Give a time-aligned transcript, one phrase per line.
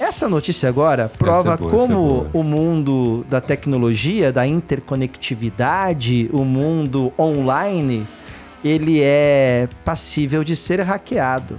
[0.00, 6.44] Essa notícia agora prova é boa, como é o mundo da tecnologia, da interconectividade, o
[6.44, 8.06] mundo online,
[8.64, 11.58] ele é passível de ser hackeado.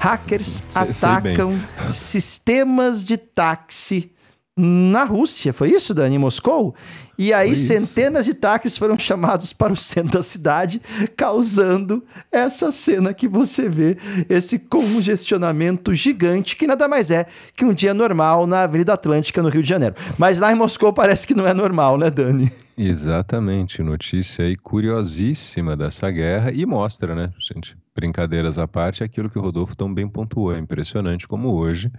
[0.00, 1.60] Hackers atacam
[1.90, 4.10] sistemas de táxi
[4.58, 5.52] na Rússia.
[5.52, 6.18] Foi isso, Dani?
[6.18, 6.74] Moscou?
[7.16, 10.80] E aí, centenas de táxis foram chamados para o centro da cidade,
[11.16, 13.96] causando essa cena que você vê,
[14.28, 19.48] esse congestionamento gigante, que nada mais é que um dia normal na Avenida Atlântica, no
[19.48, 19.96] Rio de Janeiro.
[20.16, 22.52] Mas lá em Moscou parece que não é normal, né, Dani?
[22.76, 29.38] Exatamente, notícia aí curiosíssima dessa guerra e mostra, né, gente, brincadeiras à parte, aquilo que
[29.38, 31.90] o Rodolfo tão bem pontuou, é impressionante como hoje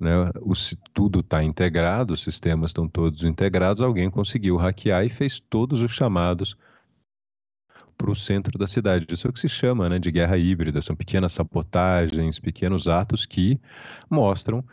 [0.00, 0.52] né, o,
[0.92, 5.92] tudo está integrado, os sistemas estão todos integrados, alguém conseguiu hackear e fez todos os
[5.92, 6.56] chamados
[7.96, 9.06] para o centro da cidade.
[9.08, 13.24] Isso é o que se chama né, de guerra híbrida, são pequenas sabotagens, pequenos atos
[13.24, 13.60] que
[14.10, 14.64] mostram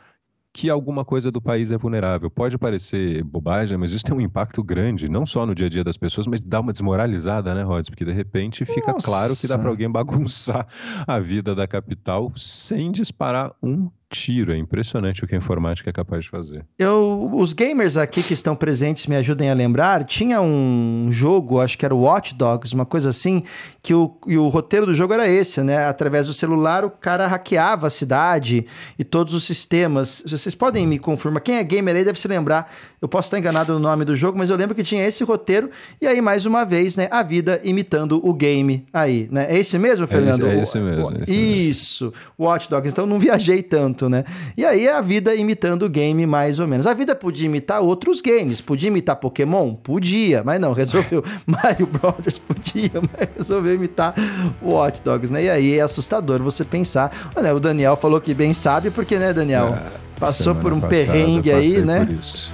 [0.53, 2.30] que alguma coisa do país é vulnerável.
[2.30, 5.83] Pode parecer bobagem, mas isso tem um impacto grande, não só no dia a dia
[5.83, 7.89] das pessoas, mas dá uma desmoralizada, né, Rods?
[7.89, 9.08] Porque de repente fica Nossa.
[9.08, 10.67] claro que dá para alguém bagunçar
[11.08, 14.54] a vida da capital sem disparar um tiro.
[14.54, 16.66] É impressionante o que a informática é capaz de fazer.
[16.78, 20.03] Eu, os gamers aqui que estão presentes me ajudem a lembrar.
[20.03, 23.44] Tinha um jogo, acho que era o Watch Dogs, uma coisa assim,
[23.81, 25.88] que o, e o roteiro do jogo era esse, né?
[25.88, 28.66] Através do celular, o cara hackeava a cidade
[29.00, 30.23] e todos os sistemas.
[30.28, 31.42] Vocês podem me confirmar?
[31.42, 32.72] Quem é gamer aí deve se lembrar.
[33.02, 35.71] Eu posso estar enganado no nome do jogo, mas eu lembro que tinha esse roteiro.
[35.99, 37.07] E aí, mais uma vez, né?
[37.09, 39.47] A vida imitando o game aí, né?
[39.49, 40.45] É esse mesmo, Fernando?
[40.45, 41.11] É esse, é esse mesmo.
[41.11, 42.17] É esse Isso, mesmo.
[42.38, 42.91] Watch Dogs.
[42.91, 44.23] Então não viajei tanto né?
[44.55, 46.85] E aí a vida imitando o game mais ou menos.
[46.85, 49.73] A vida podia imitar outros games, podia imitar Pokémon?
[49.73, 51.23] Podia, mas não, resolveu.
[51.45, 54.13] Mario Brothers podia, mas resolveu imitar
[54.61, 55.45] o Watch Dogs, né?
[55.45, 57.31] E aí é assustador você pensar.
[57.35, 59.75] Olha, o Daniel falou que bem sabe, porque, né, Daniel?
[59.75, 62.05] É, Passou por um perrengue aí, né?
[62.05, 62.52] Por isso.